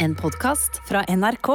En 0.00 0.14
podkast 0.14 0.76
fra 0.86 1.00
NRK. 1.08 1.48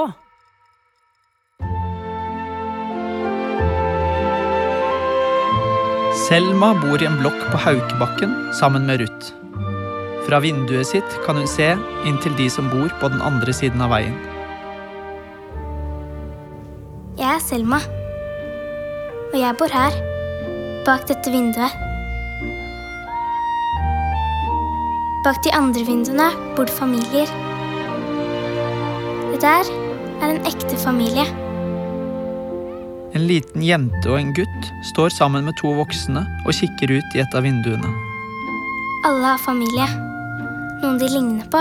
Selma 6.27 6.73
bor 6.81 6.99
i 6.99 7.07
en 7.07 7.15
blokk 7.21 7.37
på 7.53 7.61
Haukebakken 7.63 8.33
sammen 8.59 8.83
med 8.89 8.99
Ruth. 8.99 9.31
Fra 10.27 10.41
vinduet 10.43 10.89
sitt 10.91 11.15
kan 11.23 11.39
hun 11.39 11.47
se 11.47 11.69
inn 12.03 12.19
til 12.25 12.35
de 12.35 12.49
som 12.51 12.67
bor 12.73 12.91
på 12.99 13.11
den 13.13 13.23
andre 13.23 13.55
siden 13.55 13.79
av 13.79 13.95
veien. 13.95 14.19
Jeg 17.15 17.29
er 17.29 17.39
Selma. 17.47 17.79
Og 19.31 19.39
jeg 19.39 19.59
bor 19.63 19.71
her, 19.71 19.95
bak 20.83 21.07
dette 21.07 21.31
vinduet. 21.31 21.79
Bak 25.23 25.39
de 25.47 25.55
andre 25.55 25.87
vinduene 25.87 26.27
bor 26.57 26.67
det 26.67 26.75
familier. 26.75 27.31
Der 29.43 29.67
er 30.23 30.29
en 30.31 30.45
ekte 30.47 30.77
familie. 30.79 31.25
En 33.11 33.25
liten 33.27 33.63
jente 33.67 34.07
og 34.07 34.15
en 34.15 34.29
gutt 34.31 34.67
står 34.87 35.11
sammen 35.11 35.43
med 35.43 35.57
to 35.59 35.73
voksne 35.75 36.21
og 36.45 36.55
kikker 36.55 36.93
ut 36.95 37.17
i 37.17 37.19
et 37.19 37.35
av 37.35 37.43
vinduene. 37.43 37.89
Alle 39.03 39.33
har 39.33 39.41
familie. 39.43 39.83
Noen 40.79 40.95
de 41.01 41.09
ligner 41.11 41.49
på. 41.51 41.59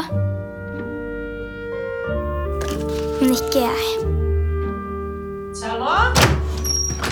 Men 3.18 3.34
ikke 3.34 3.64
jeg. 3.64 4.06
Sarah? 5.58 6.14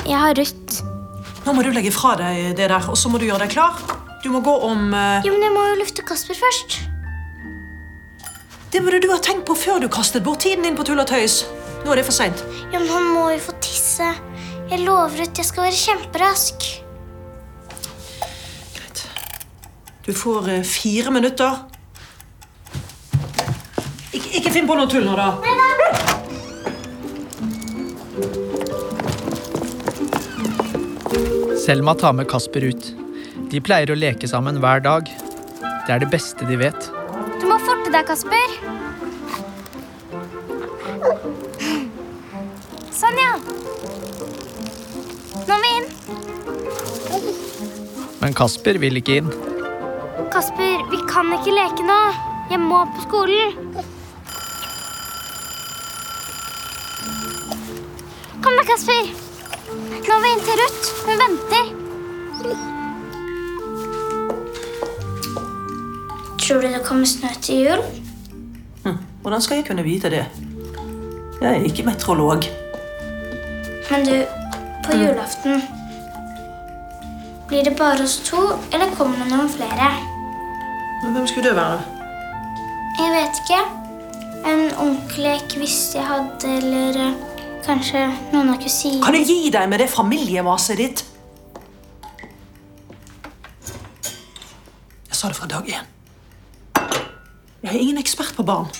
Jeg 0.06 0.22
har 0.22 0.38
Ruth. 0.38 0.84
Nå 1.48 1.56
må 1.56 1.66
du 1.66 1.72
legge 1.74 1.90
fra 1.90 2.14
deg 2.20 2.54
det 2.54 2.70
der, 2.70 2.78
og 2.86 2.94
så 2.94 3.10
må 3.10 3.18
du 3.18 3.26
gjøre 3.26 3.42
deg 3.48 3.56
klar. 3.58 3.74
Du 4.22 4.30
må 4.30 4.38
gå 4.46 4.54
om 4.70 4.94
uh... 4.94 5.18
Jo, 5.26 5.34
men 5.34 5.48
jeg 5.48 5.56
må 5.56 5.66
jo 5.72 5.82
lufte 5.82 6.06
Kasper 6.06 6.38
først. 6.38 6.78
Det 8.70 8.80
burde 8.80 9.00
du 9.02 9.08
ha 9.10 9.18
tenkt 9.18 9.48
på 9.48 9.54
før 9.58 9.80
du 9.82 9.88
kastet 9.90 10.22
bort 10.22 10.44
tiden 10.44 10.62
din 10.62 10.76
på 10.78 10.84
tull 10.86 11.00
og 11.02 11.08
tøys. 11.10 11.40
Nå 11.82 11.90
er 11.90 11.98
det 11.98 12.04
for 12.06 12.14
seint. 12.14 12.42
Ja, 12.70 12.78
men 12.78 12.86
han 12.86 13.08
må 13.16 13.24
jo 13.32 13.40
få 13.48 13.54
tisse. 13.58 14.12
Jeg 14.70 14.84
lover 14.84 15.24
at 15.24 15.40
jeg 15.40 15.48
skal 15.48 15.64
være 15.66 15.78
kjemperask. 15.80 16.66
Greit. 18.76 19.02
Du 20.06 20.12
får 20.14 20.50
eh, 20.54 20.62
fire 20.62 21.10
minutter. 21.16 21.64
Ik 24.14 24.30
ikke 24.38 24.54
finn 24.54 24.70
på 24.70 24.78
noe 24.78 24.86
tull 24.92 25.08
nå, 25.08 25.18
da. 25.18 25.34
Selma 31.66 31.98
tar 31.98 32.14
med 32.14 32.30
Kasper 32.30 32.70
ut. 32.70 32.94
De 33.50 33.58
pleier 33.58 33.90
å 33.90 33.98
leke 33.98 34.30
sammen 34.30 34.62
hver 34.62 34.86
dag. 34.86 35.10
Det 35.58 35.90
er 35.96 36.06
det 36.06 36.12
beste 36.14 36.46
de 36.46 36.62
vet. 36.62 36.99
Må 37.90 37.96
deg, 37.96 38.06
Kasper. 38.06 38.52
Sånn, 42.94 43.16
ja. 43.18 43.32
Nå 45.48 45.56
er 45.56 45.64
vi 45.64 45.72
inn. 45.80 45.88
Men 48.20 48.38
Kasper 48.38 48.78
vil 48.78 49.02
ikke 49.02 49.18
inn. 49.18 49.32
Kasper, 50.30 50.86
vi 50.92 51.02
kan 51.10 51.34
ikke 51.34 51.56
leke 51.56 51.82
nå. 51.90 51.98
Jeg 52.52 52.62
må 52.62 52.84
på 52.94 53.08
skolen. 53.08 53.58
Kom 58.38 58.54
da, 58.54 58.68
Kasper. 58.70 59.14
Nå 59.66 60.14
er 60.14 60.28
vi 60.28 60.36
inn 60.36 60.46
til 60.46 60.62
Ruth. 60.62 60.94
Hun 61.08 61.26
venter. 61.26 61.78
Tror 66.50 66.60
du 66.62 66.66
det 66.68 66.82
kommer 66.84 67.06
snø 67.06 67.28
til 67.42 67.54
jul? 67.62 67.82
Hm, 68.84 68.96
Hvordan 69.22 69.40
skal 69.40 69.56
jeg 69.56 69.64
kunne 69.66 69.82
vite 69.82 70.10
det? 70.10 70.24
Jeg 71.42 71.50
er 71.50 71.64
ikke 71.64 71.82
meteorolog. 71.86 72.42
Men 73.90 74.06
du, 74.06 74.16
på 74.86 74.96
julaften 74.98 75.62
Blir 77.48 77.62
det 77.64 77.76
bare 77.78 78.02
oss 78.02 78.16
to, 78.26 78.40
eller 78.72 78.90
kommer 78.98 79.22
det 79.22 79.28
noen 79.30 79.48
flere? 79.48 79.90
Men 81.04 81.12
Hvem 81.12 81.26
skulle 81.26 81.48
det 81.48 81.56
være? 81.56 81.78
Jeg 82.98 83.14
vet 83.14 83.40
ikke. 83.44 83.60
En 84.50 84.66
onkel 84.88 85.30
jeg 85.30 85.42
ikke 85.44 85.62
visste 85.62 85.98
jeg 85.98 86.06
hadde, 86.06 86.56
eller 86.56 87.00
eh, 87.06 87.14
kanskje 87.66 88.08
noen 88.32 88.50
av 88.56 88.58
kusinene. 88.62 89.04
Kan 89.06 89.14
du 89.14 89.22
gi 89.22 89.54
deg 89.54 89.70
med 89.70 89.84
det 89.84 89.88
familiemaset 89.94 90.82
ditt? 90.82 91.06
Jeg 95.06 95.14
sa 95.22 95.28
det 95.30 95.38
fra 95.38 95.46
dag 95.46 95.74
én. 95.78 95.90
Jeg 97.60 97.74
er 97.74 97.80
ingen 97.80 97.98
ekspert 98.00 98.32
på 98.36 98.44
barn. 98.46 98.70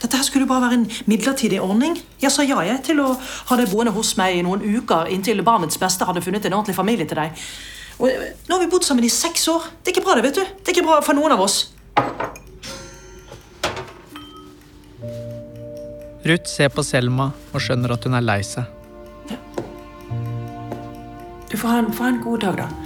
Dette 0.00 0.16
her 0.16 0.24
skulle 0.24 0.46
bare 0.48 0.62
være 0.66 0.78
en 0.78 0.86
midlertidig 1.08 1.60
ordning. 1.60 1.98
Jeg 2.20 2.32
sa 2.32 2.44
ja 2.44 2.60
jeg, 2.64 2.80
til 2.84 3.00
å 3.00 3.10
ha 3.16 3.56
deg 3.60 3.70
boende 3.72 3.92
hos 3.92 4.14
meg 4.20 4.38
i 4.38 4.42
noen 4.44 4.64
uker 4.64 5.08
inntil 5.12 5.42
barnets 5.44 5.80
beste 5.80 6.04
hadde 6.08 6.22
funnet 6.24 6.44
en 6.44 6.56
ordentlig 6.56 6.76
familie 6.76 7.08
til 7.08 7.20
deg. 7.20 7.44
Og 8.00 8.08
eh, 8.08 8.32
Nå 8.48 8.56
har 8.56 8.64
vi 8.64 8.70
bodd 8.72 8.84
sammen 8.88 9.04
i 9.04 9.12
seks 9.12 9.46
år. 9.52 9.68
Det 9.80 9.92
er 9.92 9.96
ikke 9.96 10.06
bra, 10.06 10.16
det, 10.16 10.24
vet 10.26 10.40
du. 10.40 10.44
Det 10.44 10.72
er 10.72 10.76
ikke 10.76 10.86
bra 10.88 11.00
for 11.04 11.16
noen 11.16 11.36
av 11.36 11.44
oss. 11.44 11.58
Ruth 16.24 16.48
ser 16.48 16.72
på 16.72 16.84
Selma 16.84 17.30
og 17.52 17.60
skjønner 17.60 17.92
at 17.96 18.08
hun 18.08 18.16
er 18.16 18.24
lei 18.24 18.40
seg. 18.48 18.64
Du 21.52 21.58
får 21.60 21.68
ha 21.68 21.80
en, 21.82 21.92
får 21.92 22.08
ha 22.08 22.12
en 22.14 22.22
god 22.24 22.46
dag, 22.48 22.64
da. 22.64 22.83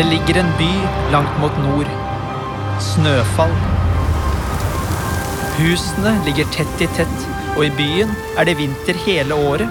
Det 0.00 0.06
ligger 0.08 0.38
en 0.40 0.52
by 0.56 0.68
langt 1.12 1.34
mot 1.42 1.56
nord. 1.60 1.88
Snøfall. 2.80 3.50
Husene 5.58 6.14
ligger 6.24 6.48
tett 6.54 6.80
i 6.80 6.88
tett, 6.96 7.26
og 7.52 7.66
i 7.66 7.72
byen 7.76 8.14
er 8.40 8.48
det 8.48 8.54
vinter 8.56 8.96
hele 9.04 9.36
året. 9.36 9.68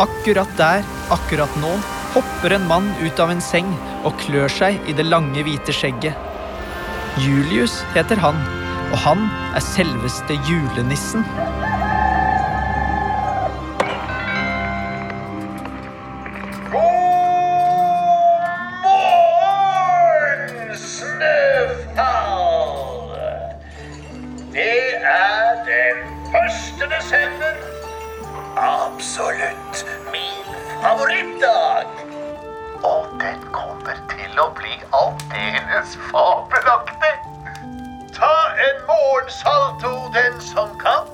Akkurat 0.00 0.54
der, 0.56 0.80
akkurat 1.12 1.60
nå, 1.60 1.74
hopper 2.14 2.56
en 2.56 2.64
mann 2.72 2.88
ut 3.02 3.20
av 3.20 3.34
en 3.34 3.44
seng 3.44 3.68
og 4.00 4.16
klør 4.24 4.48
seg 4.48 4.80
i 4.88 4.96
det 4.96 5.04
lange, 5.10 5.44
hvite 5.44 5.76
skjegget. 5.76 6.16
Julius 7.20 7.82
heter 7.92 8.24
han, 8.24 8.40
og 8.88 8.96
han 9.04 9.28
er 9.52 9.66
selveste 9.74 10.40
julenissen. 10.48 11.28
Desember. 27.00 27.56
Absolutt 28.56 29.86
min 30.12 30.44
favorittdag. 30.82 31.86
Og 32.82 33.06
den 33.20 33.40
kommer 33.52 33.96
til 34.12 34.40
å 34.40 34.48
bli 34.56 34.76
aldeles 34.96 35.96
fabelaktig. 36.10 37.14
Ta 38.16 38.34
en 38.66 38.82
morgensalto, 38.88 39.92
den 40.16 40.40
som 40.44 40.72
kan. 40.80 41.08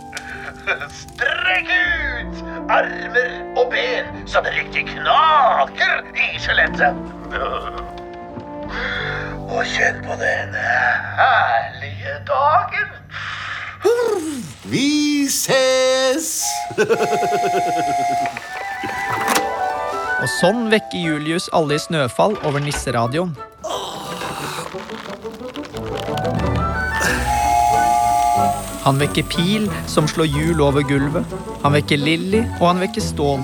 Strekk 1.00 1.72
ut 1.72 2.40
armer 2.70 3.32
og 3.58 3.72
ben 3.72 4.22
så 4.28 4.42
det 4.44 4.54
riktig 4.54 4.86
knaker 4.94 6.04
i 6.14 6.30
skjelettet. 6.40 7.04
Og 9.50 9.60
kjenn 9.74 10.00
på 10.06 10.16
den 10.24 10.56
herlige 11.20 12.16
dagen. 12.28 12.99
Vi 14.68 15.24
ses! 15.32 16.42
Og 20.20 20.28
sånn 20.36 20.66
vekker 20.68 21.00
Julius 21.00 21.46
alle 21.56 21.78
i 21.78 21.80
Snøfall 21.80 22.36
over 22.44 22.60
nisseradioen. 22.60 23.32
Han 28.84 29.00
vekker 29.00 29.24
Pil, 29.32 29.70
som 29.88 30.08
slår 30.08 30.28
hjul 30.28 30.60
over 30.64 30.84
gulvet. 30.84 31.24
Han 31.62 31.72
vekker 31.76 32.00
Lilly, 32.00 32.42
og 32.58 32.66
han 32.70 32.84
vekker 32.84 33.04
Stål. 33.04 33.40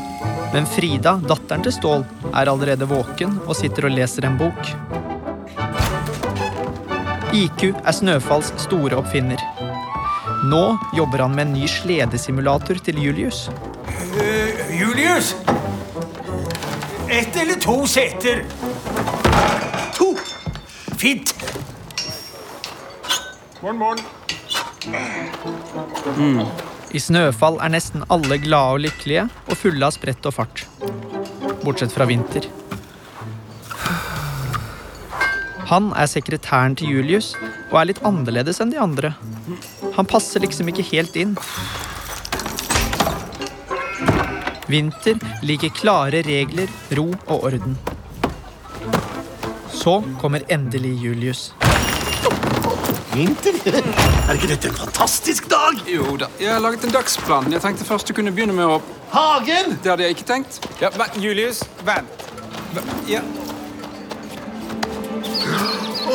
Men 0.52 0.69
Frida, 0.69 1.17
datteren 1.25 1.64
til 1.64 1.73
Stål, 1.76 2.05
er 2.32 2.52
allerede 2.52 2.88
våken 2.88 3.38
og 3.46 3.56
sitter 3.56 3.88
og 3.88 3.96
leser 3.96 4.29
en 4.29 4.37
bok. 4.40 4.73
IQ 7.37 7.70
er 7.73 7.93
Snøfalls 7.96 8.52
store 8.64 9.00
oppfinner. 9.00 9.40
Nå 10.44 10.79
jobber 10.93 11.19
han 11.25 11.35
med 11.35 11.47
en 11.47 11.53
ny 11.56 11.69
sledesimulator 11.71 12.75
til 12.85 12.99
Julius. 13.00 13.47
Uh, 13.88 14.81
Julius! 14.81 15.35
Ett 17.09 17.37
eller 17.37 17.55
to 17.62 17.87
seter? 17.87 18.44
To! 19.97 20.12
Fint. 20.99 21.35
Morgen, 23.62 23.79
morgen. 23.79 24.05
I 26.91 27.00
Snøfall 27.00 27.59
er 27.65 27.73
nesten 27.73 28.05
alle 28.12 28.38
glade 28.43 28.77
og 28.77 28.85
lykkelige 28.85 29.27
og 29.47 29.59
fulle 29.59 29.88
av 29.88 29.97
sprett 29.97 30.29
og 30.29 30.37
fart. 30.37 30.67
Bortsett 31.65 31.94
fra 31.94 32.06
Vinter. 32.09 32.47
Han 35.66 35.90
er 35.98 36.06
sekretæren 36.06 36.76
til 36.78 36.92
Julius 36.94 37.32
og 37.72 37.80
er 37.80 37.88
litt 37.90 38.02
annerledes 38.06 38.60
enn 38.62 38.70
de 38.70 38.78
andre. 38.78 39.10
Han 39.96 40.06
passer 40.06 40.42
liksom 40.44 40.68
ikke 40.70 40.84
helt 40.92 41.16
inn. 41.18 41.32
Vinter 44.70 45.18
liker 45.46 45.72
klare 45.74 46.22
regler, 46.26 46.70
ro 46.98 47.08
og 47.26 47.48
orden. 47.50 47.74
Så 49.74 50.00
kommer 50.20 50.46
endelig 50.50 50.94
Julius. 51.02 51.48
Vinter? 53.16 53.58
Er 53.66 54.34
ikke 54.34 54.50
dette 54.50 54.70
en 54.70 54.78
fantastisk 54.78 55.48
dag? 55.50 55.82
Jo 55.90 56.18
da, 56.20 56.28
jeg 56.42 56.52
har 56.52 56.62
laget 56.62 56.86
en 56.86 56.94
dagsplan. 56.94 57.50
Jeg 57.50 57.64
tenkte 57.64 57.86
først 57.88 58.06
du 58.06 58.14
kunne 58.14 58.34
begynne 58.34 58.54
med 58.54 58.70
å 58.70 58.78
Hagen! 59.14 59.78
Det 59.82 59.90
hadde 59.90 60.06
jeg 60.06 60.18
ikke 60.18 60.28
tenkt. 60.30 60.60
Ja, 60.82 60.90
men 60.98 61.22
Julius, 61.22 61.62
vent. 61.86 62.26
Ja, 63.08 63.22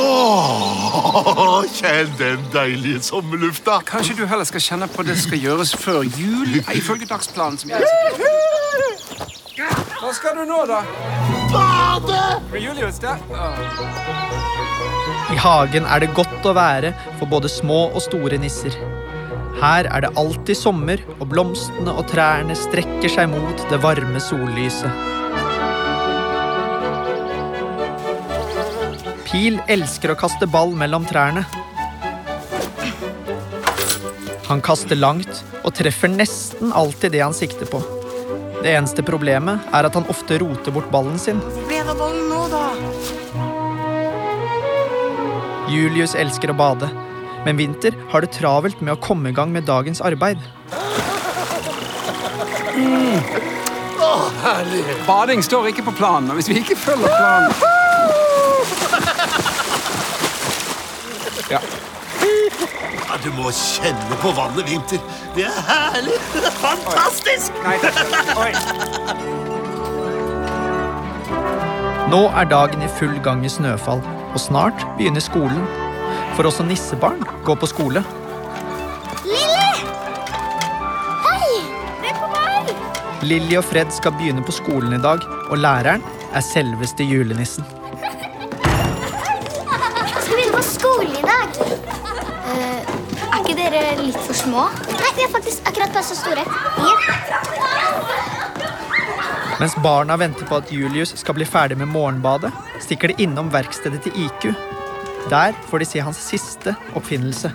Åh, 0.01 1.63
kjenn 1.77 2.11
den 2.19 2.45
deilige 2.53 3.01
sommerlufta. 3.05 3.79
Kanskje 3.85 4.15
du 4.21 4.23
heller 4.29 4.47
skal 4.49 4.63
kjenne 4.65 4.87
på 4.91 5.05
det 5.07 5.17
skal 5.21 5.41
gjøres 5.43 5.73
før 5.77 6.01
jul, 6.05 6.57
ifølge 6.73 7.07
dagsplanen 7.09 7.59
som 7.61 7.73
jeg 7.73 7.81
Hva 10.01 10.13
skal 10.17 10.39
du 10.39 10.45
nå, 10.49 10.63
da? 10.69 10.81
Bade! 11.51 12.21
Julius, 12.57 12.97
der? 13.03 13.21
I 15.31 15.37
hagen 15.39 15.85
er 15.85 16.01
det 16.03 16.09
godt 16.17 16.47
å 16.47 16.55
være 16.57 16.93
for 17.19 17.29
både 17.29 17.51
små 17.51 17.83
og 17.91 18.01
store 18.03 18.39
nisser. 18.41 18.75
Her 19.61 19.85
er 19.91 20.05
det 20.05 20.13
alltid 20.17 20.57
sommer, 20.57 21.03
og 21.19 21.29
blomstene 21.29 21.93
og 21.93 22.07
trærne 22.09 22.55
strekker 22.57 23.11
seg 23.11 23.29
mot 23.29 23.65
det 23.69 23.81
varme 23.83 24.19
sollyset. 24.23 25.20
Pil 29.31 29.61
elsker 29.71 30.11
å 30.11 30.17
kaste 30.19 30.43
ball 30.51 30.73
mellom 30.75 31.05
trærne. 31.07 31.45
Han 34.49 34.59
kaster 34.59 34.99
langt 34.99 35.39
og 35.61 35.71
treffer 35.77 36.11
nesten 36.11 36.73
alltid 36.75 37.13
det 37.15 37.21
han 37.23 37.35
sikter 37.35 37.69
på. 37.71 37.79
Det 38.59 38.73
eneste 38.75 39.05
problemet 39.07 39.71
er 39.71 39.87
at 39.87 39.95
han 39.95 40.09
ofte 40.11 40.41
roter 40.43 40.75
bort 40.75 40.91
ballen 40.91 41.15
sin. 41.15 41.39
Julius 45.71 46.17
elsker 46.19 46.51
å 46.51 46.59
bade, 46.59 46.91
men 47.47 47.55
Vinter 47.55 47.95
har 48.11 48.27
det 48.27 48.33
travelt 48.35 48.83
med 48.83 48.97
å 48.97 48.99
komme 48.99 49.31
i 49.31 49.37
gang 49.39 49.55
med 49.55 49.63
dagens 49.63 50.03
arbeid. 50.03 50.43
Bading 55.07 55.39
står 55.47 55.71
ikke 55.71 55.87
på 55.87 55.95
planen, 56.03 56.33
og 56.33 56.41
hvis 56.41 56.51
vi 56.51 56.59
ikke 56.65 56.83
følger 56.83 57.15
planen 57.15 57.70
Ja. 61.51 61.59
Ja, 63.11 63.17
du 63.19 63.27
må 63.35 63.51
kjenne 63.51 64.17
på 64.21 64.31
vannet, 64.37 64.69
Vinter. 64.69 65.01
Det 65.35 65.43
er 65.49 65.57
herlig. 65.67 66.15
Fantastisk! 66.61 67.57
Oi. 67.67 67.75
Nei, 67.83 67.91
oi. 68.39 68.51
Nå 72.11 72.21
er 72.39 72.47
dagen 72.51 72.83
i 72.83 72.89
full 72.95 73.17
gang 73.23 73.43
i 73.43 73.51
Snøfall, 73.51 73.99
og 74.31 74.39
snart 74.39 74.85
begynner 74.97 75.23
skolen. 75.23 75.67
For 76.37 76.47
også 76.47 76.63
nissebarn 76.67 77.19
går 77.47 77.59
på 77.59 77.67
skole. 77.71 78.05
Lilly! 79.27 79.83
Hei! 81.27 81.51
Se 81.99 82.15
på 82.15 82.31
meg! 82.37 82.73
Lilly 83.27 83.59
og 83.59 83.67
Fred 83.67 83.91
skal 83.95 84.15
begynne 84.15 84.43
på 84.47 84.55
skolen 84.55 84.95
i 84.95 85.03
dag, 85.03 85.19
og 85.49 85.59
læreren 85.59 86.03
er 86.31 86.47
selveste 86.47 87.03
julenissen. 87.03 87.67
Eh, 91.61 92.81
er 93.31 93.39
ikke 93.41 93.55
dere 93.57 93.83
litt 94.01 94.19
for 94.25 94.37
små? 94.37 94.67
Nei, 94.91 95.11
vi 95.17 95.25
er 95.25 95.31
faktisk 95.33 95.67
akkurat 95.69 95.93
passe 95.95 96.17
store. 96.19 96.43
Ja. 96.81 96.95
Mens 99.61 99.75
barna 99.83 100.15
venter 100.17 100.47
på 100.49 100.57
at 100.57 100.71
Julius 100.73 101.13
skal 101.21 101.35
bli 101.37 101.45
ferdig 101.45 101.77
med 101.77 101.91
morgenbadet, 101.91 102.49
stikker 102.81 103.11
de 103.11 103.23
innom 103.27 103.51
verkstedet 103.53 104.01
til 104.07 104.15
IQ. 104.25 104.47
Der 105.29 105.53
får 105.69 105.83
de 105.83 105.85
se 105.85 106.01
hans 106.01 106.17
siste 106.31 106.73
oppfinnelse. 106.97 107.51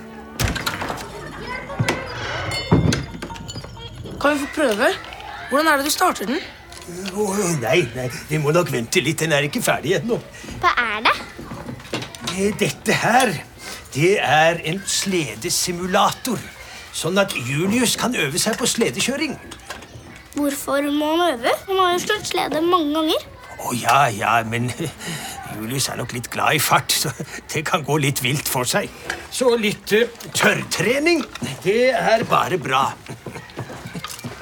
Kan 4.23 4.32
vi 4.37 4.38
få 4.44 4.53
prøve? 4.55 4.93
Hvordan 5.50 5.67
er 5.73 5.76
det 5.81 5.88
du 5.88 5.91
starter 5.94 6.31
den? 6.31 6.38
Oh, 7.19 7.35
nei, 7.61 7.81
nei, 7.97 8.06
vi 8.31 8.38
må 8.38 8.53
nok 8.55 8.70
vente 8.70 9.03
litt. 9.03 9.19
Den 9.25 9.35
er 9.35 9.47
ikke 9.49 9.62
ferdig 9.62 9.97
ennå. 9.99 10.20
Hva 10.62 10.70
er 10.79 11.03
det? 11.08 11.14
Eh, 12.37 12.53
Dette 12.61 12.94
her, 13.03 13.32
det 13.96 14.19
er 14.20 14.58
en 14.69 14.82
sledesimulator. 14.84 16.40
Sånn 16.96 17.16
at 17.20 17.32
Julius 17.48 17.94
kan 18.00 18.16
øve 18.16 18.40
seg 18.40 18.58
på 18.60 18.69
sledekjøring. 18.69 19.37
Hvorfor 20.37 20.84
må 20.93 21.14
han 21.16 21.38
øve? 21.38 21.52
Han 21.69 21.81
har 21.81 21.94
jo 21.94 22.02
slått 22.04 22.28
slede 22.28 22.60
mange 22.64 22.93
ganger. 22.93 23.25
Å 23.56 23.72
ja, 23.72 24.00
ja, 24.12 24.34
men 24.44 24.69
Julius 25.56 25.88
er 25.88 25.96
nok 26.02 26.12
litt 26.12 26.28
glad 26.32 26.58
i 26.58 26.60
fart, 26.60 26.93
så 26.93 27.12
det 27.54 27.64
kan 27.69 27.84
gå 27.87 27.96
litt 28.04 28.20
vilt 28.25 28.48
for 28.52 28.69
seg. 28.69 28.93
Så 29.32 29.54
litt 29.56 29.96
uh, 29.96 30.04
tørrtrening, 30.37 31.25
det 31.64 31.94
er 31.96 32.25
bare 32.28 32.60
bra. 32.60 32.90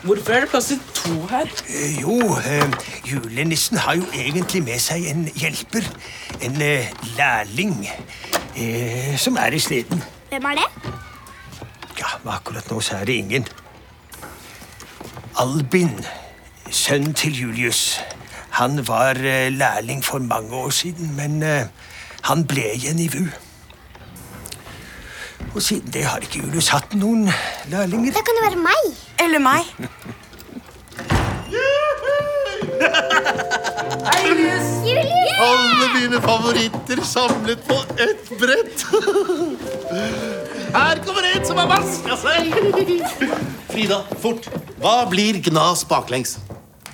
Hvorfor 0.05 0.35
er 0.35 0.45
det 0.45 0.51
plass 0.51 0.73
til 0.73 0.83
to 0.99 1.15
her? 1.31 1.47
Uh, 1.71 2.01
Jo, 2.03 2.19
uh, 2.35 2.91
julenissen 3.07 3.79
har 3.87 4.03
jo 4.03 4.11
egentlig 4.11 4.67
med 4.67 4.83
seg 4.83 5.07
en 5.15 5.29
hjelper. 5.39 5.87
En 6.43 6.59
lærling 7.15 7.85
eh, 8.57 9.17
som 9.19 9.37
er 9.37 9.55
i 9.55 9.59
sniden. 9.59 10.03
Hvem 10.29 10.45
er 10.51 10.61
det? 10.61 10.93
Ja, 11.99 12.07
akkurat 12.27 12.71
nå 12.71 12.81
så 12.81 12.97
er 13.01 13.05
det 13.05 13.15
ingen. 13.23 13.47
Albin, 15.39 16.05
sønn 16.71 17.15
til 17.15 17.41
Julius. 17.41 18.01
Han 18.59 18.89
var 18.89 19.19
eh, 19.19 19.53
lærling 19.53 20.05
for 20.05 20.19
mange 20.19 20.55
år 20.55 20.71
siden, 20.71 21.17
men 21.17 21.43
eh, 21.43 21.67
han 22.23 22.47
ble 22.47 22.69
igjen 22.75 22.99
i 22.99 23.09
VU. 23.09 23.27
Og 25.55 25.63
siden 25.63 25.93
det 25.93 26.05
har 26.05 26.19
ikke 26.19 26.39
Julius 26.39 26.69
hatt 26.69 26.95
noen 26.99 27.29
lærlinger. 27.71 28.13
Det 28.13 28.25
kan 28.27 28.39
jo 28.39 28.47
være 28.49 28.63
meg. 28.63 28.95
Eller 29.23 29.39
meg? 29.39 29.63
Julius! 34.25 35.04
Alle 35.39 35.89
mine 35.95 36.21
favoritter 36.23 37.01
samlet 37.03 37.69
på 37.69 37.75
ett 37.99 38.39
brett. 38.39 38.85
Her 40.75 40.97
kommer 41.07 41.37
en 41.37 41.47
som 41.47 41.59
har 41.59 41.67
vaska 41.67 42.17
seg. 42.17 42.55
Frida, 43.69 44.03
fort. 44.23 44.47
Hva 44.83 44.97
blir 45.11 45.41
gnas 45.43 45.83
baklengs? 45.91 46.37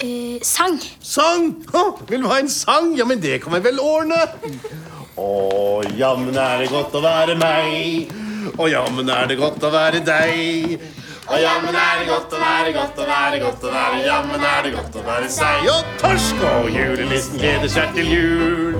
Eh, 0.00 0.40
sang. 0.42 0.78
Sang! 1.04 1.50
Å, 1.76 1.84
vil 2.08 2.24
du 2.24 2.30
ha 2.30 2.38
en 2.40 2.48
sang? 2.48 2.94
Ja, 2.96 3.04
men 3.04 3.20
det 3.20 3.42
kan 3.44 3.52
vi 3.56 3.60
vel 3.68 3.80
ordne. 3.84 4.22
Å, 5.20 5.28
jammen 6.00 6.38
er 6.40 6.62
det 6.62 6.70
godt 6.72 6.96
å 6.96 7.02
være 7.04 7.36
meg. 7.40 8.14
Å, 8.56 8.68
jammen 8.72 9.12
er 9.12 9.28
det 9.28 9.36
godt 9.40 9.60
å 9.68 9.72
være 9.74 10.00
deg. 10.06 10.78
Å, 11.28 11.36
jammen 11.38 11.76
er 11.76 12.00
det 12.00 12.06
godt 12.08 12.32
å 12.34 12.40
være, 12.40 12.72
godt 12.74 13.00
å 13.00 13.06
være, 13.08 13.40
godt 13.42 13.64
å 13.66 13.72
være. 13.74 13.98
Jammen 14.06 14.44
er 14.50 14.62
det 14.64 14.72
godt 14.74 14.96
å 14.96 15.02
være 15.06 15.28
seig 15.32 15.68
og 15.70 15.90
torsk. 16.00 16.40
Og 16.48 16.70
julenissen 16.74 17.40
gleder 17.42 17.70
seg 17.70 17.92
til 17.98 18.08
jul. 18.14 18.78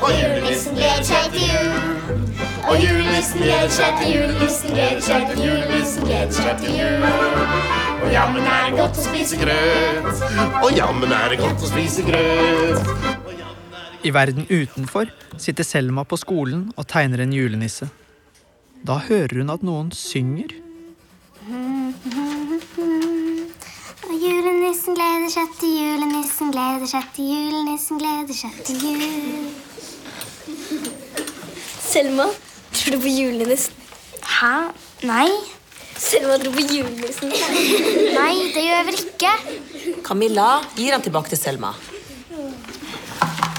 Og 0.00 0.14
julenissen 0.14 0.78
gleder 0.78 1.04
seg 1.08 1.34
til 1.34 1.50
jul. 1.50 2.30
Og 2.70 2.76
julenissen 2.78 3.42
gleder 3.42 3.72
seg 3.74 3.98
til 4.00 4.12
julenissen 4.14 4.74
gleder 4.74 5.02
seg 5.04 5.26
til 5.32 5.42
julenissen 5.44 6.06
gleder 6.06 6.36
seg 6.38 6.62
til 6.62 6.78
jul. 6.78 7.06
Og 8.00 8.08
jammen 8.14 8.46
er 8.46 8.68
det 8.68 8.78
godt 8.78 9.00
å 9.00 9.04
spise 9.04 9.40
grøt. 9.40 10.24
Og 10.62 10.70
jammen 10.76 11.14
er 11.16 11.34
det 11.34 11.40
godt 11.42 11.66
å 11.66 11.72
spise 11.72 12.06
grøt. 12.06 12.94
I 14.00 14.14
verden 14.16 14.46
utenfor 14.48 15.10
sitter 15.36 15.66
Selma 15.66 16.06
på 16.08 16.16
skolen 16.16 16.70
og 16.80 16.88
tegner 16.88 17.26
en 17.26 17.34
julenisse. 17.36 17.90
Da 18.86 18.96
hører 19.10 19.42
hun 19.42 19.52
at 19.52 19.66
noen 19.66 19.92
synger. 19.92 20.54
Og 21.50 21.79
julenissen 24.20 24.96
gleder 24.96 25.30
seg 25.32 25.52
til 25.60 25.70
julenissen 25.78 26.50
gleder 26.52 26.88
seg 26.90 27.06
til 27.16 27.28
julenissen 27.30 28.00
gleder 28.00 28.36
seg 28.36 28.58
til 28.66 28.82
jul. 28.84 29.46
Selma, 31.80 32.26
tror 32.74 32.96
du 32.96 33.00
på 33.04 33.12
julenissen? 33.14 33.78
Hæ? 34.36 34.52
Nei. 35.08 35.30
Selma 35.96 36.36
tror 36.42 36.52
på 36.58 36.66
julenissen. 36.68 37.32
Nei, 37.32 38.34
det 38.52 38.66
gjør 38.66 38.76
jeg 38.76 38.88
vel 38.90 39.00
ikke. 39.00 39.32
Camilla, 40.04 40.50
gir 40.76 40.92
den 40.94 41.06
tilbake 41.08 41.32
til 41.32 41.40
Selma. 41.40 41.72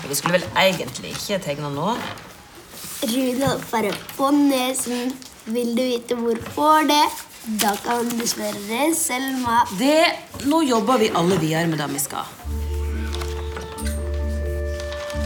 Vi 0.06 0.20
skulle 0.20 0.38
vel 0.38 0.48
egentlig 0.60 1.16
ikke 1.16 1.42
tegne 1.48 1.74
nå. 1.74 1.96
Rudolf 3.02 3.74
er 3.80 3.92
på 4.14 4.30
nesen. 4.38 5.14
Vil 5.50 5.74
du 5.74 5.82
vite 5.82 6.16
hvorfor 6.22 6.86
det? 6.86 7.06
Da 7.42 7.72
kan 7.82 8.06
du 8.06 8.22
spørre 8.30 8.92
Selma. 8.94 9.64
Det 9.80 10.46
Nå 10.46 10.60
jobber 10.62 11.00
vi 11.02 11.08
alle 11.10 11.40
videre 11.42 11.66
med 11.68 11.80
det 11.82 11.88
vi 11.90 12.00
skal. 12.00 12.28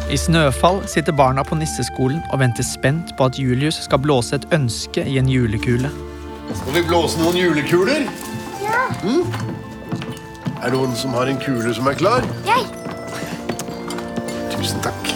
I 0.07 0.15
Snøfall 0.21 0.79
sitter 0.87 1.11
barna 1.11 1.43
på 1.43 1.57
nisseskolen 1.59 2.21
og 2.31 2.39
venter 2.39 2.63
spent 2.63 3.11
på 3.17 3.27
at 3.27 3.39
Julius 3.41 3.81
skal 3.83 3.99
blåse 3.99 4.37
et 4.37 4.45
ønske 4.55 5.03
i 5.03 5.17
en 5.19 5.27
julekule. 5.27 5.89
Skal 6.53 6.77
vi 6.77 6.83
blåse 6.87 7.19
noen 7.19 7.35
julekuler? 7.35 8.05
Ja. 8.63 8.85
Mm? 9.03 9.25
Er 10.61 10.71
det 10.71 10.77
noen 10.77 10.95
som 10.95 11.17
har 11.17 11.27
en 11.27 11.41
kule 11.41 11.73
som 11.75 11.89
er 11.91 11.97
klar? 11.99 12.23
Jeg. 12.47 12.63
Tusen 14.53 14.79
takk. 14.85 15.11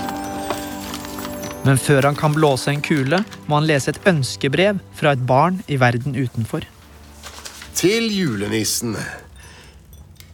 Men 1.63 1.79
før 1.79 2.09
han 2.09 2.19
kan 2.19 2.35
blåse 2.35 2.73
en 2.73 2.83
kule, 2.83 3.21
må 3.47 3.61
han 3.61 3.69
lese 3.69 3.93
et 3.93 4.01
ønskebrev 4.09 4.83
fra 4.99 5.15
et 5.15 5.23
barn 5.29 5.61
i 5.71 5.79
verden 5.79 6.17
utenfor. 6.19 6.67
Til 7.79 8.09
julenissen. 8.11 8.97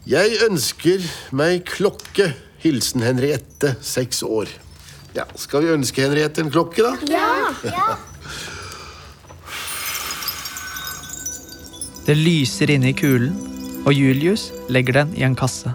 Jeg 0.09 0.37
ønsker 0.47 1.03
meg 1.37 1.59
klokke. 1.69 2.31
Hilsen 2.63 3.03
Henriette, 3.05 3.75
seks 3.85 4.23
år. 4.25 4.49
Ja, 5.13 5.27
Skal 5.37 5.61
vi 5.61 5.69
ønske 5.69 6.01
Henriette 6.01 6.41
en 6.41 6.49
klokke, 6.49 6.81
da? 6.81 6.95
Ja. 7.05 7.51
ja. 7.69 7.97
Det 12.07 12.15
lyser 12.17 12.73
inne 12.73 12.89
i 12.89 12.95
kulen, 12.97 13.37
og 13.85 13.93
Julius 13.93 14.47
legger 14.69 15.03
den 15.03 15.13
i 15.13 15.21
en 15.27 15.37
kasse. 15.37 15.69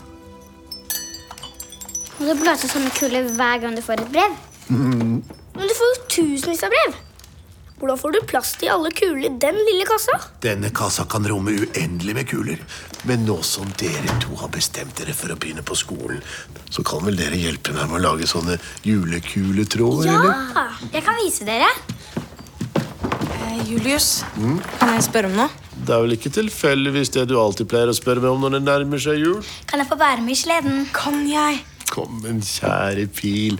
Må 2.18 2.26
du 2.26 2.42
blåse 2.42 2.66
sånne 2.72 2.90
kuler 2.98 3.30
hver 3.38 3.62
gang 3.62 3.78
du 3.78 3.84
får 3.86 4.02
et 4.02 4.10
brev? 4.16 4.34
Men 4.74 5.22
du 5.54 5.76
får 5.78 5.94
jo 5.94 6.02
tusenvis 6.18 6.66
av 6.66 6.74
brev. 6.74 6.98
Hvordan 7.80 7.96
får 7.96 8.12
du 8.12 8.18
plass 8.28 8.50
til 8.60 8.68
alle 8.68 8.90
kuler 8.92 9.22
i 9.24 9.30
den 9.40 9.56
lille 9.64 9.86
kassa? 9.88 10.18
Denne 10.44 10.68
kassa 10.76 11.06
kan 11.08 11.24
romme 11.24 11.54
uendelig 11.62 12.12
med 12.18 12.26
kuler. 12.28 12.60
Men 13.08 13.24
nå 13.24 13.38
som 13.46 13.70
dere 13.80 14.18
to 14.20 14.34
har 14.36 14.50
bestemt 14.52 14.92
dere 15.00 15.14
for 15.16 15.32
å 15.32 15.36
begynne 15.40 15.64
på 15.64 15.76
skolen, 15.80 16.20
så 16.68 16.84
kan 16.84 17.00
vel 17.06 17.16
dere 17.16 17.38
hjelpe 17.40 17.72
meg 17.72 17.88
med 17.88 18.02
å 18.02 18.04
lage 18.10 18.28
sånne 18.28 18.58
julekuletråder, 18.84 20.12
eller? 20.12 20.44
Ja, 20.58 20.66
jeg 20.92 21.06
kan 21.08 21.16
vise 21.22 21.48
dere. 21.48 21.70
Eh, 23.32 23.64
Julius, 23.70 24.10
Mm? 24.36 24.60
kan 24.78 24.92
jeg 24.98 25.02
spørre 25.08 25.32
om 25.32 25.36
noe? 25.40 25.48
Det 25.80 25.94
er 25.96 26.02
vel 26.04 26.12
ikke 26.18 26.30
tilfeldigvis 26.36 27.10
det 27.16 27.28
du 27.32 27.38
alltid 27.40 27.66
pleier 27.72 27.88
å 27.88 27.96
spørre 27.96 28.20
meg 28.20 28.30
om 28.30 28.40
når 28.44 28.58
det 28.58 28.62
nærmer 28.68 29.00
seg 29.00 29.16
jul? 29.24 29.40
Kan 29.66 29.80
jeg 29.80 29.88
få 29.88 29.96
være 29.96 30.20
med 30.20 30.36
i 30.36 30.40
sleden? 30.42 30.82
Kan 30.92 31.24
jeg? 31.26 31.62
Kom, 31.90 32.20
men 32.22 32.42
kjære 32.44 33.08
pil. 33.16 33.56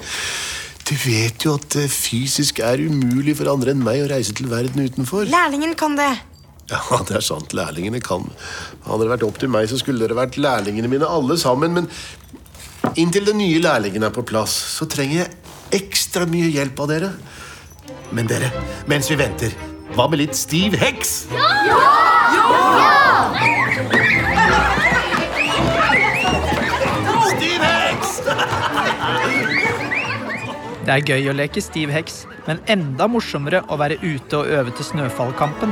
Du 0.90 0.96
vet 0.98 1.44
jo 1.46 1.54
at 1.54 1.68
det 1.76 1.86
fysisk 1.92 2.58
er 2.66 2.80
umulig 2.82 3.36
for 3.38 3.50
andre 3.52 3.70
enn 3.70 3.84
meg 3.86 4.02
å 4.02 4.08
reise 4.10 4.34
til 4.34 4.48
verden 4.50 4.82
utenfor. 4.82 5.28
Lærlingen 5.30 5.76
kan 5.78 5.94
det. 5.98 6.10
Ja, 6.70 6.98
det 7.06 7.20
er 7.20 7.22
sant. 7.22 7.54
Lærlingene 7.54 8.00
kan. 8.02 8.26
Hadde 8.86 9.04
det 9.04 9.12
vært 9.12 9.26
opp 9.28 9.38
til 9.38 9.52
meg, 9.54 9.68
så 9.70 9.78
skulle 9.78 10.02
dere 10.02 10.18
vært 10.18 10.38
lærlingene 10.42 10.90
mine 10.90 11.06
alle 11.06 11.38
sammen. 11.38 11.78
Men 11.78 11.86
inntil 12.98 13.28
den 13.30 13.38
nye 13.38 13.62
lærlingen 13.62 14.06
er 14.06 14.14
på 14.14 14.26
plass, 14.26 14.56
så 14.78 14.88
trenger 14.90 15.22
jeg 15.22 15.82
ekstra 15.82 16.26
mye 16.30 16.50
hjelp 16.50 16.82
av 16.82 16.90
dere. 16.90 17.14
Men 18.10 18.26
dere, 18.30 18.50
mens 18.90 19.10
vi 19.10 19.18
venter, 19.20 19.54
hva 19.94 20.10
med 20.10 20.24
litt 20.24 20.38
stiv 20.38 20.74
heks? 20.78 21.20
Stiv 21.30 21.99
Det 30.90 30.96
er 30.96 31.06
gøy 31.06 31.28
å 31.30 31.32
leke 31.38 31.62
stiv 31.62 31.92
heks, 31.94 32.24
men 32.48 32.58
enda 32.66 33.06
morsommere 33.06 33.60
å 33.70 33.76
være 33.78 34.00
ute 34.02 34.40
og 34.40 34.48
øve 34.50 34.72
til 34.74 34.88
Snøfallkampen. 34.88 35.70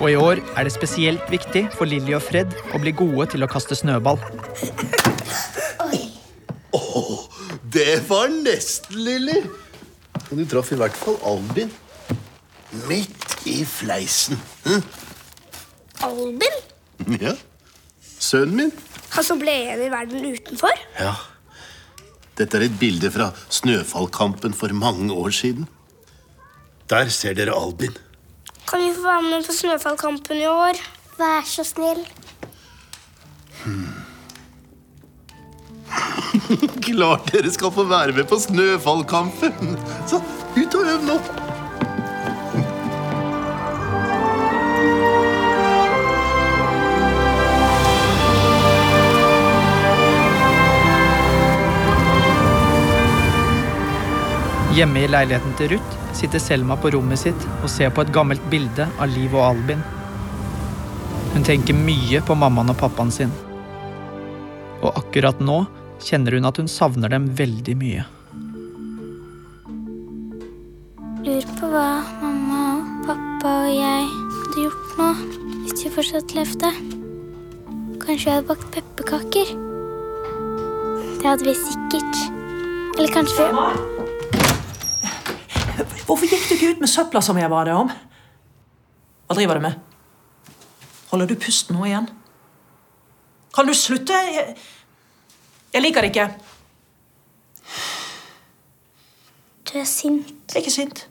Og 0.00 0.08
i 0.10 0.16
år 0.18 0.42
er 0.56 0.66
det 0.66 0.74
spesielt 0.74 1.30
viktig 1.30 1.62
for 1.76 1.86
Lilly 1.86 2.18
og 2.18 2.24
Fred 2.26 2.58
å 2.74 2.82
bli 2.82 2.90
gode 2.90 3.28
til 3.36 3.46
å 3.46 3.50
kaste 3.54 3.78
snøball. 3.78 4.18
Det 7.78 7.96
var 8.10 8.34
nesten, 8.34 8.98
Lilly. 8.98 9.38
Og 10.26 10.36
du 10.42 10.44
traff 10.50 10.74
i 10.74 10.82
hvert 10.82 10.98
fall 11.06 11.22
Albin. 11.22 11.70
Midt 12.90 13.46
i 13.46 13.60
fleisen. 13.62 14.42
Hm? 14.66 14.82
Albin? 16.10 16.62
Ja. 17.22 17.38
Sønnen 18.24 18.56
min. 18.62 18.72
Han 19.14 19.24
som 19.26 19.38
ble 19.40 19.52
igjen 19.52 19.82
i 19.84 19.90
verden 19.92 20.24
utenfor? 20.32 20.74
Ja. 20.98 21.12
Dette 22.38 22.58
er 22.58 22.64
et 22.66 22.78
bilde 22.80 23.10
fra 23.14 23.28
Snøfallkampen 23.52 24.54
for 24.58 24.72
mange 24.74 25.12
år 25.14 25.30
siden. 25.34 25.68
Der 26.90 27.08
ser 27.12 27.34
dere 27.36 27.54
Albin. 27.54 27.94
Kan 28.66 28.80
vi 28.82 28.94
få 28.96 29.02
være 29.06 29.22
med 29.28 29.46
på 29.46 29.52
Snøfallkampen 29.52 30.36
i 30.42 30.48
år? 30.50 30.80
Vær 31.18 31.42
så 31.46 31.64
snill. 31.68 32.02
Klart 36.88 37.32
dere 37.32 37.50
skal 37.54 37.72
få 37.72 37.84
være 37.88 38.12
med 38.16 38.24
på 38.28 38.38
Snøfallkampen. 38.40 39.78
Så 40.10 40.16
ut 40.56 40.74
og 40.80 40.92
øv 40.96 41.02
nå. 41.12 41.43
Hjemme 54.74 55.04
i 55.04 55.06
leiligheten 55.06 55.52
til 55.54 55.68
Ruth 55.70 55.98
sitter 56.18 56.40
Selma 56.42 56.74
på 56.74 56.90
rommet 56.90 57.20
sitt 57.20 57.44
og 57.60 57.68
ser 57.70 57.92
på 57.94 58.02
et 58.02 58.10
gammelt 58.14 58.42
bilde 58.50 58.88
av 58.98 59.12
Liv 59.12 59.36
og 59.36 59.44
Albin. 59.46 59.84
Hun 61.30 61.46
tenker 61.46 61.78
mye 61.78 62.18
på 62.26 62.34
mammaen 62.34 62.72
og 62.72 62.80
pappaen 62.80 63.12
sin. 63.14 63.30
Og 64.80 64.90
akkurat 64.90 65.38
nå 65.38 65.60
kjenner 66.02 66.34
hun 66.34 66.50
at 66.50 66.58
hun 66.58 66.70
savner 66.70 67.14
dem 67.14 67.30
veldig 67.38 67.76
mye. 67.78 68.08
Lurer 71.22 71.48
på 71.54 71.70
hva 71.70 71.86
mamma 72.18 72.60
og 72.74 73.06
pappa 73.06 73.56
og 73.68 73.72
jeg 73.78 74.10
hadde 74.10 74.66
gjort 74.66 74.98
nå 74.98 75.10
hvis 75.62 75.86
vi 75.86 75.96
fortsatt 76.00 76.34
levde. 76.34 76.74
Kanskje 78.02 78.26
vi 78.26 78.36
hadde 78.40 78.50
bakt 78.50 78.70
pepperkaker. 78.74 79.56
Det 81.22 81.30
hadde 81.30 81.46
vi 81.46 81.60
sikkert. 81.62 82.24
Eller 82.98 83.14
kanskje 83.14 83.46
vi 83.46 83.93
Hvorfor 85.74 86.28
gikk 86.28 86.44
du 86.48 86.54
ikke 86.54 86.72
ut 86.74 86.82
med 86.84 86.90
søpla 86.90 87.22
som 87.24 87.38
jeg 87.40 87.50
ba 87.50 87.62
deg 87.66 87.78
om? 87.78 87.90
Hva 89.26 89.36
driver 89.38 89.58
du 89.58 89.64
med? 89.64 89.78
Holder 91.10 91.30
du 91.30 91.38
pusten 91.40 91.76
nå 91.76 91.86
igjen? 91.88 92.08
Kan 93.54 93.66
du 93.66 93.74
slutte? 93.74 94.14
Jeg, 94.34 94.54
jeg 95.74 95.82
liker 95.82 96.04
det 96.04 96.12
ikke. 96.12 96.28
Du 99.70 99.78
er 99.80 99.88
sint. 99.90 100.30
Jeg 100.52 100.60
er 100.60 100.62
ikke 100.62 100.74
sint. 100.74 101.06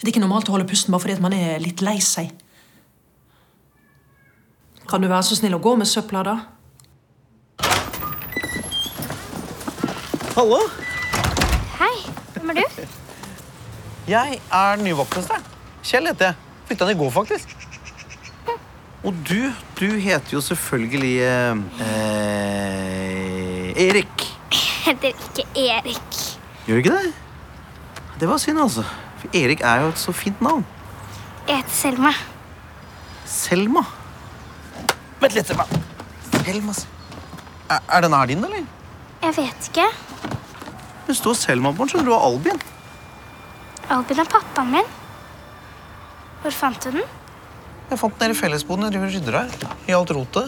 Det 0.00 0.06
er 0.06 0.12
ikke 0.14 0.22
normalt 0.22 0.48
å 0.48 0.54
holde 0.56 0.68
pusten 0.68 0.94
bare 0.94 1.04
fordi 1.04 1.18
at 1.18 1.24
man 1.24 1.36
er 1.36 1.60
litt 1.60 1.82
lei 1.84 1.98
seg. 2.04 2.32
Kan 4.88 5.04
du 5.04 5.10
være 5.10 5.26
så 5.28 5.36
snill 5.36 5.58
å 5.58 5.62
gå 5.62 5.74
med 5.76 5.88
søpla, 5.88 6.24
da? 6.24 6.38
Hallo, 10.34 10.60
Hei, 11.80 11.96
hvem 12.50 12.64
er 12.64 12.68
du? 12.76 12.82
jeg 14.10 14.40
er 14.52 14.76
nyvoktmesteren. 14.82 15.44
Kjell 15.86 16.06
heter 16.10 16.24
jeg. 16.30 16.36
Flytta 16.68 16.84
inn 16.86 16.94
i 16.96 17.00
går, 17.00 17.10
faktisk. 17.14 17.48
Og 19.00 19.12
du, 19.24 19.38
du 19.78 19.86
heter 19.96 20.34
jo 20.34 20.40
selvfølgelig 20.44 21.14
eh, 21.24 21.60
eh, 21.86 23.84
Erik. 23.86 24.16
Jeg 24.52 24.60
heter 24.84 25.08
ikke 25.14 25.44
Erik. 25.56 26.10
Gjør 26.66 26.74
du 26.74 26.80
ikke 26.82 26.96
det? 26.98 27.12
Det 28.20 28.26
var 28.28 28.36
synd, 28.42 28.60
altså. 28.60 28.84
For 29.22 29.28
Erik 29.40 29.60
er 29.64 29.76
jo 29.86 29.88
et 29.94 30.00
så 30.02 30.12
fint 30.12 30.40
navn. 30.44 30.64
Jeg 31.48 31.56
heter 31.62 31.74
Selma. 31.78 32.12
Selma. 33.24 33.82
Vent 35.22 35.34
litt, 35.38 35.48
Selma. 35.48 35.64
Selma 36.44 36.72
Er, 37.70 37.78
er 37.88 38.00
den 38.04 38.12
her 38.12 38.26
din, 38.26 38.44
eller? 38.44 38.64
Jeg 39.22 39.36
vet 39.36 39.68
ikke. 39.70 39.86
Det 41.10 41.16
står 41.18 41.34
Selma 41.34 41.72
på 41.74 41.82
den, 41.82 41.88
skjønner 41.90 42.06
du, 42.06 42.12
og 42.14 42.22
Albin. 42.22 42.60
Albin 43.90 44.20
er 44.22 44.28
pappaen 44.30 44.68
min. 44.76 44.90
Hvor 46.44 46.54
fant 46.54 46.78
du 46.84 46.92
den? 46.94 47.02
Jeg 47.90 47.98
fant 47.98 48.14
den 48.20 48.30
nede 48.30 48.36
i 48.36 48.38
fellesboden. 48.38 48.86
Jeg 48.86 48.94
driver 48.94 49.08
og 49.08 49.14
rydder 49.16 49.34
her. 49.40 49.48
I 49.90 49.96
alt 49.98 50.12
rotet. 50.14 50.46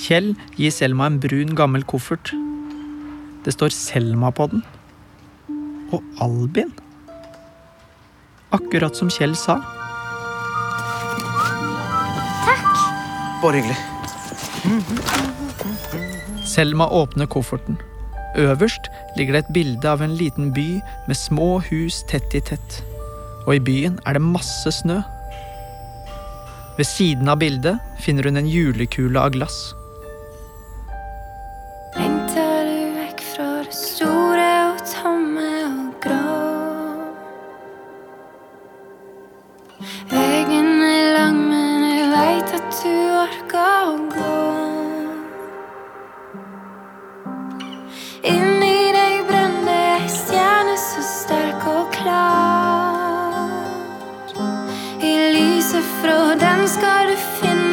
Kjell 0.00 0.32
gir 0.58 0.74
Selma 0.74 1.06
en 1.06 1.20
brun, 1.22 1.54
gammel 1.54 1.86
koffert. 1.86 2.34
Det 3.46 3.54
står 3.54 3.70
Selma 3.70 4.34
på 4.34 4.50
den. 4.50 4.66
Og 5.94 6.02
Albin. 6.26 6.74
Akkurat 8.50 8.98
som 8.98 9.06
Kjell 9.14 9.38
sa. 9.38 9.62
Takk. 12.50 12.66
Bare 13.46 13.62
hyggelig. 13.62 13.78
Selma 16.58 16.90
åpner 16.90 17.30
kofferten. 17.30 17.78
Øverst 18.36 18.90
ligger 19.16 19.32
det 19.32 19.44
et 19.44 19.54
bilde 19.56 19.88
av 19.88 20.02
en 20.04 20.16
liten 20.16 20.52
by 20.52 20.80
med 21.08 21.16
små 21.16 21.56
hus 21.70 22.02
tett 22.10 22.34
i 22.36 22.42
tett. 22.44 22.82
Og 23.46 23.56
i 23.56 23.62
byen 23.64 23.96
er 24.04 24.18
det 24.18 24.24
masse 24.24 24.72
snø. 24.82 25.00
Ved 26.76 26.84
siden 26.84 27.30
av 27.32 27.40
bildet 27.40 27.80
finner 28.04 28.28
hun 28.28 28.36
en 28.36 28.50
julekule 28.50 29.20
av 29.20 29.32
glass. 29.32 29.56
Fra 56.06 56.34
den 56.34 56.68
skal 56.68 57.08
du 57.10 57.16
finne 57.40 57.65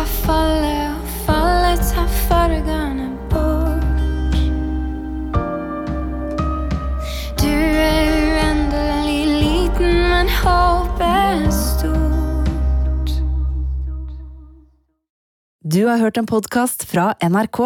Regndråper 0.00 0.24
faller 0.24 0.94
og 0.94 1.08
faller, 1.26 1.80
tar 1.84 2.08
fargene 2.28 3.08
bort. 3.28 4.38
Du 7.36 7.52
er 7.52 8.08
uendelig 8.08 9.20
liten, 9.28 10.00
men 10.08 10.32
håpet 10.40 11.04
er 11.04 11.44
stort. 11.52 13.12
Du 15.60 15.84
har 15.86 16.00
hørt 16.00 16.16
en 16.16 16.26
podkast 16.26 16.88
fra 16.88 17.12
NRK. 17.20 17.60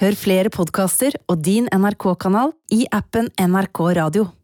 Hør 0.00 0.16
flere 0.16 0.50
podkaster 0.50 1.18
og 1.28 1.42
din 1.42 1.66
NRK-kanal 1.74 2.54
i 2.70 2.86
appen 2.92 3.34
NRK 3.34 3.88
Radio. 3.98 4.30